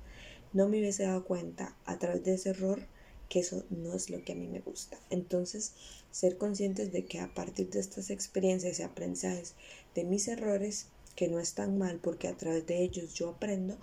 no 0.53 0.67
me 0.67 0.79
hubiese 0.79 1.03
dado 1.03 1.23
cuenta 1.25 1.75
a 1.85 1.97
través 1.97 2.23
de 2.23 2.33
ese 2.35 2.49
error 2.49 2.85
que 3.29 3.39
eso 3.39 3.65
no 3.69 3.93
es 3.93 4.09
lo 4.09 4.23
que 4.23 4.33
a 4.33 4.35
mí 4.35 4.47
me 4.47 4.59
gusta. 4.59 4.99
Entonces, 5.09 5.73
ser 6.11 6.37
conscientes 6.37 6.91
de 6.91 7.05
que 7.05 7.19
a 7.19 7.33
partir 7.33 7.69
de 7.69 7.79
estas 7.79 8.09
experiencias 8.09 8.79
y 8.79 8.83
aprendizajes 8.83 9.55
de 9.95 10.03
mis 10.03 10.27
errores, 10.27 10.87
que 11.17 11.27
no 11.27 11.39
es 11.39 11.55
tan 11.55 11.77
mal 11.79 11.99
porque 12.01 12.27
a 12.29 12.37
través 12.37 12.65
de 12.67 12.83
ellos 12.83 13.15
yo 13.15 13.29
aprendo, 13.31 13.77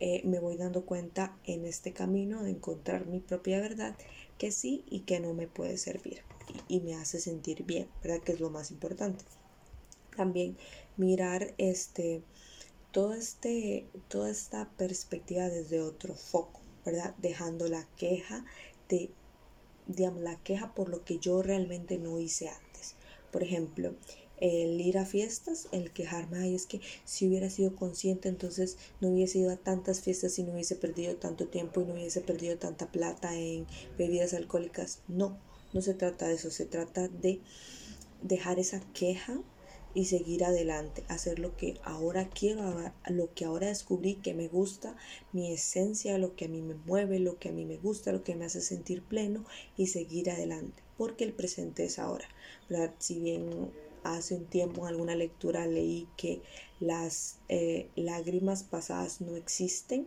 eh, 0.00 0.22
me 0.24 0.40
voy 0.40 0.56
dando 0.56 0.84
cuenta 0.84 1.38
en 1.44 1.64
este 1.64 1.92
camino 1.92 2.42
de 2.42 2.50
encontrar 2.50 3.06
mi 3.06 3.20
propia 3.20 3.60
verdad 3.60 3.96
que 4.38 4.50
sí 4.50 4.84
y 4.90 5.00
que 5.00 5.20
no 5.20 5.32
me 5.32 5.46
puede 5.46 5.78
servir 5.78 6.22
y, 6.66 6.80
me 6.80 6.96
hace 6.96 7.20
sentir 7.20 7.62
bien, 7.62 7.88
¿verdad? 8.02 8.22
Que 8.24 8.32
es 8.32 8.40
lo 8.40 8.50
más 8.50 8.72
importante. 8.72 9.24
También 10.16 10.56
mirar 10.96 11.54
este, 11.58 12.22
este, 13.16 13.86
toda 14.08 14.28
esta 14.28 14.68
perspectiva 14.70 15.48
desde 15.48 15.80
otro 15.80 16.16
foco, 16.16 16.60
¿verdad? 16.84 17.14
Dejando 17.18 17.68
la 17.68 17.86
queja 17.96 18.44
de, 18.88 19.10
digamos, 19.86 20.22
la 20.22 20.42
queja 20.42 20.74
por 20.74 20.88
lo 20.88 21.04
que 21.04 21.20
yo 21.20 21.40
realmente 21.40 21.98
no 21.98 22.18
hice 22.18 22.48
antes. 22.48 22.96
Por 23.30 23.44
ejemplo, 23.44 23.94
el 24.40 24.80
ir 24.80 24.98
a 24.98 25.04
fiestas, 25.04 25.68
el 25.70 25.92
quejarme, 25.92 26.38
ay, 26.38 26.54
es 26.54 26.66
que 26.66 26.80
si 27.04 27.28
hubiera 27.28 27.50
sido 27.50 27.76
consciente, 27.76 28.28
entonces 28.28 28.78
no 29.00 29.08
hubiese 29.08 29.38
ido 29.38 29.52
a 29.52 29.56
tantas 29.56 30.00
fiestas 30.00 30.38
y 30.38 30.42
no 30.42 30.54
hubiese 30.54 30.76
perdido 30.76 31.16
tanto 31.16 31.46
tiempo 31.46 31.80
y 31.80 31.84
no 31.84 31.94
hubiese 31.94 32.22
perdido 32.22 32.56
tanta 32.58 32.90
plata 32.90 33.36
en 33.36 33.66
bebidas 33.98 34.34
alcohólicas. 34.34 35.00
No, 35.08 35.38
no 35.72 35.82
se 35.82 35.94
trata 35.94 36.28
de 36.28 36.34
eso, 36.34 36.50
se 36.50 36.64
trata 36.64 37.08
de 37.08 37.40
dejar 38.22 38.58
esa 38.58 38.80
queja 38.92 39.40
y 39.92 40.04
seguir 40.04 40.44
adelante, 40.44 41.02
hacer 41.08 41.38
lo 41.38 41.56
que 41.56 41.80
ahora 41.82 42.28
quiero, 42.28 42.92
lo 43.08 43.34
que 43.34 43.44
ahora 43.44 43.66
descubrí 43.66 44.14
que 44.14 44.34
me 44.34 44.46
gusta, 44.48 44.96
mi 45.32 45.52
esencia, 45.52 46.16
lo 46.16 46.36
que 46.36 46.44
a 46.44 46.48
mí 46.48 46.62
me 46.62 46.74
mueve, 46.74 47.18
lo 47.18 47.38
que 47.38 47.48
a 47.48 47.52
mí 47.52 47.64
me 47.64 47.76
gusta, 47.76 48.12
lo 48.12 48.22
que 48.22 48.36
me 48.36 48.44
hace 48.44 48.60
sentir 48.60 49.02
pleno 49.02 49.44
y 49.76 49.88
seguir 49.88 50.30
adelante, 50.30 50.82
porque 50.96 51.24
el 51.24 51.32
presente 51.32 51.84
es 51.84 51.98
ahora. 51.98 52.28
Si 52.98 53.18
bien 53.18 53.72
hace 54.04 54.34
un 54.34 54.46
tiempo 54.46 54.82
en 54.82 54.88
alguna 54.88 55.14
lectura 55.14 55.66
leí 55.66 56.08
que 56.16 56.42
las 56.80 57.38
eh, 57.48 57.88
lágrimas 57.96 58.62
pasadas 58.62 59.20
no 59.20 59.36
existen, 59.36 60.06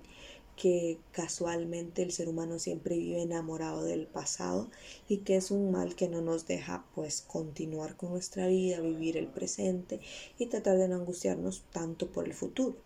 que 0.55 0.99
casualmente 1.11 2.03
el 2.03 2.11
ser 2.11 2.29
humano 2.29 2.59
siempre 2.59 2.97
vive 2.97 3.21
enamorado 3.21 3.83
del 3.83 4.05
pasado 4.05 4.69
y 5.07 5.17
que 5.17 5.35
es 5.35 5.49
un 5.49 5.71
mal 5.71 5.95
que 5.95 6.07
no 6.07 6.21
nos 6.21 6.45
deja 6.45 6.85
pues 6.93 7.21
continuar 7.21 7.95
con 7.95 8.11
nuestra 8.11 8.47
vida, 8.47 8.79
vivir 8.79 9.17
el 9.17 9.27
presente 9.27 9.99
y 10.37 10.47
tratar 10.47 10.77
de 10.77 10.87
no 10.87 10.95
angustiarnos 10.95 11.63
tanto 11.71 12.11
por 12.11 12.25
el 12.25 12.33
futuro. 12.33 12.77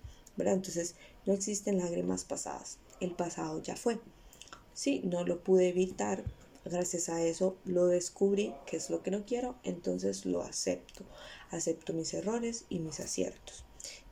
Entonces 0.45 0.95
No 1.25 1.33
existen 1.33 1.77
lágrimas 1.77 2.23
pasadas. 2.23 2.77
El 2.99 3.11
pasado 3.11 3.61
ya 3.61 3.75
fue. 3.75 3.99
Sí, 4.73 5.01
no 5.03 5.25
lo 5.25 5.43
pude 5.43 5.69
evitar. 5.69 6.23
Gracias 6.69 7.07
a 7.07 7.23
eso 7.23 7.55
lo 7.63 7.87
descubrí, 7.87 8.53
que 8.65 8.77
es 8.77 8.89
lo 8.89 9.01
que 9.01 9.11
no 9.11 9.25
quiero, 9.25 9.55
entonces 9.63 10.25
lo 10.25 10.41
acepto. 10.41 11.05
Acepto 11.49 11.93
mis 11.93 12.13
errores 12.13 12.65
y 12.69 12.79
mis 12.79 12.99
aciertos. 12.99 13.63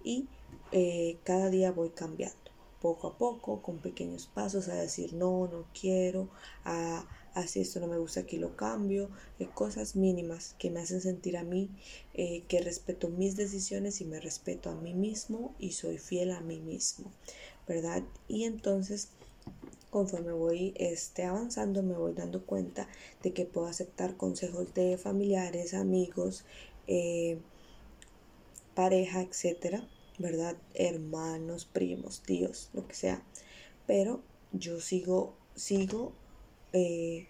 Y 0.03 0.27
eh, 0.71 1.17
cada 1.23 1.49
día 1.49 1.71
voy 1.71 1.89
cambiando, 1.89 2.51
poco 2.81 3.07
a 3.07 3.17
poco, 3.17 3.61
con 3.61 3.79
pequeños 3.79 4.27
pasos, 4.27 4.69
a 4.69 4.75
decir 4.75 5.13
no, 5.13 5.47
no 5.47 5.65
quiero, 5.73 6.29
a 6.63 7.05
así 7.33 7.59
esto 7.59 7.81
no 7.81 7.87
me 7.87 7.97
gusta, 7.97 8.21
aquí 8.21 8.37
lo 8.37 8.55
cambio, 8.55 9.09
eh, 9.39 9.47
cosas 9.53 9.97
mínimas 9.97 10.55
que 10.57 10.71
me 10.71 10.79
hacen 10.79 11.01
sentir 11.01 11.37
a 11.37 11.43
mí 11.43 11.69
eh, 12.13 12.43
que 12.47 12.61
respeto 12.61 13.09
mis 13.09 13.35
decisiones 13.35 13.99
y 13.99 14.05
me 14.05 14.21
respeto 14.21 14.69
a 14.69 14.75
mí 14.75 14.93
mismo 14.93 15.53
y 15.59 15.73
soy 15.73 15.97
fiel 15.97 16.31
a 16.31 16.39
mí 16.39 16.61
mismo, 16.61 17.11
¿verdad? 17.67 18.03
Y 18.29 18.45
entonces 18.45 19.09
conforme 19.95 20.33
voy 20.33 20.73
este, 20.75 21.23
avanzando 21.23 21.81
me 21.81 21.93
voy 21.93 22.11
dando 22.11 22.45
cuenta 22.45 22.89
de 23.23 23.31
que 23.31 23.45
puedo 23.45 23.67
aceptar 23.67 24.17
consejos 24.17 24.73
de 24.73 24.97
familiares, 24.97 25.73
amigos, 25.73 26.43
eh, 26.85 27.37
pareja, 28.73 29.21
etcétera, 29.21 29.87
¿verdad? 30.19 30.57
Hermanos, 30.73 31.63
primos, 31.63 32.23
tíos, 32.23 32.71
lo 32.73 32.85
que 32.89 32.93
sea. 32.93 33.23
Pero 33.87 34.21
yo 34.51 34.81
sigo, 34.81 35.37
sigo 35.55 36.11
eh, 36.73 37.29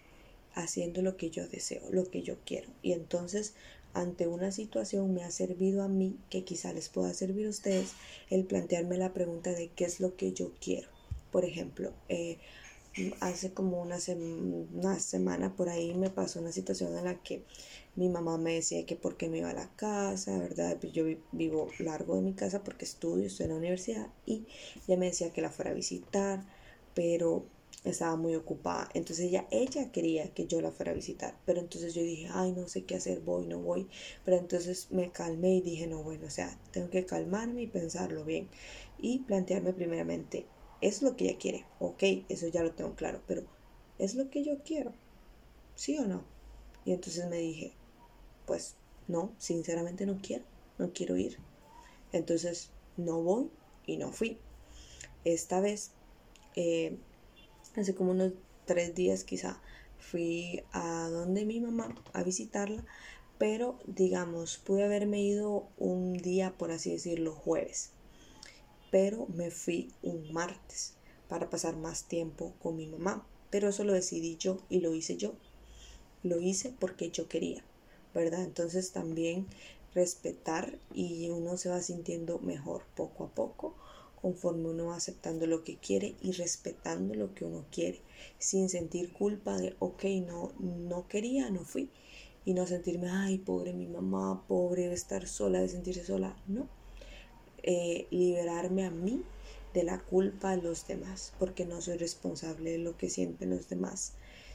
haciendo 0.52 1.02
lo 1.02 1.16
que 1.16 1.30
yo 1.30 1.46
deseo, 1.46 1.82
lo 1.92 2.10
que 2.10 2.22
yo 2.22 2.34
quiero. 2.44 2.68
Y 2.82 2.94
entonces, 2.94 3.54
ante 3.94 4.26
una 4.26 4.50
situación 4.50 5.14
me 5.14 5.22
ha 5.22 5.30
servido 5.30 5.84
a 5.84 5.88
mí, 5.88 6.18
que 6.30 6.42
quizá 6.42 6.72
les 6.72 6.88
pueda 6.88 7.14
servir 7.14 7.46
a 7.46 7.50
ustedes, 7.50 7.92
el 8.28 8.44
plantearme 8.44 8.98
la 8.98 9.12
pregunta 9.12 9.52
de 9.52 9.68
qué 9.68 9.84
es 9.84 10.00
lo 10.00 10.16
que 10.16 10.32
yo 10.32 10.50
quiero. 10.60 10.95
Por 11.30 11.44
ejemplo, 11.44 11.92
eh, 12.08 12.38
hace 13.20 13.52
como 13.52 13.82
una, 13.82 13.98
una, 14.72 14.98
semana 14.98 15.54
por 15.54 15.68
ahí 15.68 15.94
me 15.94 16.10
pasó 16.10 16.40
una 16.40 16.52
situación 16.52 16.96
en 16.96 17.04
la 17.04 17.22
que 17.22 17.44
mi 17.94 18.08
mamá 18.08 18.38
me 18.38 18.54
decía 18.54 18.86
que 18.86 18.96
por 18.96 19.16
qué 19.16 19.28
me 19.28 19.38
iba 19.38 19.50
a 19.50 19.54
la 19.54 19.70
casa, 19.76 20.38
¿verdad? 20.38 20.76
Pues 20.80 20.92
yo 20.92 21.04
vivo 21.32 21.68
largo 21.78 22.16
de 22.16 22.22
mi 22.22 22.34
casa 22.34 22.62
porque 22.64 22.84
estudio, 22.84 23.26
estoy 23.26 23.44
en 23.44 23.52
la 23.52 23.58
universidad 23.58 24.08
y 24.24 24.46
ella 24.86 24.98
me 24.98 25.06
decía 25.06 25.32
que 25.32 25.42
la 25.42 25.50
fuera 25.50 25.72
a 25.72 25.74
visitar, 25.74 26.42
pero 26.94 27.44
estaba 27.84 28.16
muy 28.16 28.34
ocupada. 28.34 28.88
Entonces 28.94 29.26
ella, 29.26 29.46
ella 29.50 29.92
quería 29.92 30.32
que 30.34 30.46
yo 30.46 30.60
la 30.60 30.70
fuera 30.70 30.92
a 30.92 30.94
visitar. 30.94 31.36
Pero 31.44 31.60
entonces 31.60 31.94
yo 31.94 32.02
dije, 32.02 32.28
ay, 32.32 32.52
no 32.52 32.68
sé 32.68 32.84
qué 32.84 32.96
hacer, 32.96 33.20
voy, 33.20 33.46
no 33.46 33.60
voy. 33.60 33.88
Pero 34.24 34.38
entonces 34.38 34.88
me 34.90 35.10
calmé 35.10 35.56
y 35.56 35.60
dije, 35.60 35.86
no, 35.86 36.02
bueno, 36.02 36.26
o 36.26 36.30
sea, 36.30 36.58
tengo 36.72 36.90
que 36.90 37.06
calmarme 37.06 37.62
y 37.62 37.66
pensarlo 37.66 38.24
bien. 38.24 38.48
Y 38.98 39.20
plantearme 39.20 39.72
primeramente, 39.72 40.46
¿es 40.80 41.02
lo 41.02 41.16
que 41.16 41.24
ella 41.28 41.38
quiere? 41.38 41.64
Ok, 41.78 42.02
eso 42.28 42.48
ya 42.48 42.62
lo 42.62 42.72
tengo 42.72 42.94
claro, 42.94 43.22
pero 43.26 43.42
¿es 43.98 44.14
lo 44.14 44.30
que 44.30 44.44
yo 44.44 44.62
quiero? 44.64 44.92
¿Sí 45.74 45.98
o 45.98 46.06
no? 46.06 46.24
Y 46.84 46.92
entonces 46.92 47.28
me 47.28 47.38
dije, 47.38 47.72
pues 48.46 48.76
no, 49.08 49.34
sinceramente 49.38 50.06
no 50.06 50.18
quiero, 50.22 50.44
no 50.78 50.92
quiero 50.92 51.16
ir. 51.16 51.38
Entonces 52.12 52.70
no 52.96 53.22
voy 53.22 53.50
y 53.86 53.96
no 53.96 54.12
fui. 54.12 54.38
Esta 55.24 55.60
vez 55.60 55.90
eh, 56.54 56.96
hace 57.76 57.94
como 57.94 58.12
unos 58.12 58.32
tres 58.64 58.94
días 58.94 59.24
quizá 59.24 59.60
fui 59.98 60.62
a 60.72 61.08
donde 61.10 61.44
mi 61.44 61.60
mamá 61.60 61.94
a 62.12 62.22
visitarla, 62.22 62.84
pero 63.38 63.78
digamos, 63.86 64.58
pude 64.58 64.84
haberme 64.84 65.22
ido 65.22 65.68
un 65.76 66.14
día, 66.14 66.56
por 66.56 66.70
así 66.70 66.90
decirlo, 66.90 67.34
jueves, 67.34 67.95
pero 68.90 69.26
me 69.28 69.50
fui 69.50 69.92
un 70.02 70.32
martes 70.32 70.94
para 71.28 71.50
pasar 71.50 71.76
más 71.76 72.04
tiempo 72.04 72.54
con 72.62 72.76
mi 72.76 72.86
mamá, 72.86 73.26
pero 73.50 73.68
eso 73.68 73.84
lo 73.84 73.92
decidí 73.92 74.36
yo 74.36 74.58
y 74.68 74.80
lo 74.80 74.94
hice 74.94 75.16
yo, 75.16 75.34
lo 76.22 76.40
hice 76.40 76.72
porque 76.78 77.10
yo 77.10 77.28
quería, 77.28 77.64
¿verdad? 78.14 78.42
Entonces 78.42 78.92
también 78.92 79.46
respetar 79.94 80.78
y 80.94 81.30
uno 81.30 81.56
se 81.56 81.70
va 81.70 81.80
sintiendo 81.80 82.38
mejor 82.38 82.82
poco 82.94 83.24
a 83.24 83.28
poco 83.28 83.74
conforme 84.20 84.70
uno 84.70 84.86
va 84.86 84.96
aceptando 84.96 85.46
lo 85.46 85.62
que 85.62 85.76
quiere 85.76 86.14
y 86.20 86.32
respetando 86.32 87.14
lo 87.14 87.34
que 87.34 87.44
uno 87.44 87.64
quiere, 87.70 88.00
sin 88.38 88.68
sentir 88.68 89.12
culpa 89.12 89.56
de, 89.56 89.76
ok, 89.78 90.04
no, 90.26 90.52
no 90.58 91.06
quería, 91.06 91.50
no 91.50 91.64
fui, 91.64 91.90
y 92.44 92.54
no 92.54 92.66
sentirme, 92.66 93.08
ay, 93.10 93.38
pobre 93.38 93.72
mi 93.72 93.86
mamá, 93.86 94.44
pobre 94.48 94.88
de 94.88 94.94
estar 94.94 95.26
sola, 95.26 95.60
de 95.60 95.68
sentirse 95.68 96.04
sola, 96.04 96.36
no. 96.46 96.68
Eh, 97.62 98.06
liberarme 98.10 98.84
a 98.84 98.90
mí 98.90 99.22
de 99.74 99.84
la 99.84 100.00
culpa 100.00 100.56
de 100.56 100.62
los 100.62 100.86
demás, 100.86 101.32
porque 101.38 101.66
no 101.66 101.80
soy 101.82 101.98
responsable 101.98 102.72
de 102.72 102.78
lo 102.78 102.96
que 102.96 103.10
sienten 103.10 103.50
los 103.50 103.68
demás, 103.68 104.12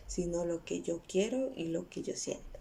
sino 0.07 0.45
lo 0.45 0.65
que 0.65 0.81
yo 0.81 1.01
quiero 1.07 1.51
y 1.55 1.65
lo 1.65 1.89
que 1.89 2.01
yo 2.01 2.15
siento. 2.15 2.59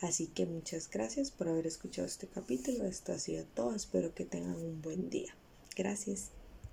Así 0.00 0.26
que 0.26 0.44
muchas 0.44 0.90
gracias 0.90 1.30
por 1.30 1.48
haber 1.48 1.66
escuchado 1.66 2.06
este 2.06 2.26
capítulo. 2.26 2.84
Esto 2.84 3.12
ha 3.12 3.18
sido 3.18 3.44
todo. 3.54 3.74
Espero 3.74 4.14
que 4.14 4.24
tengan 4.24 4.56
un 4.56 4.82
buen 4.82 5.08
día. 5.08 5.34
Gracias. 5.76 6.30